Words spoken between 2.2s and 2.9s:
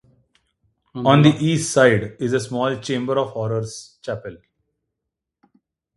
a small